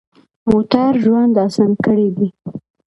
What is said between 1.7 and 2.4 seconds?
کړی دی.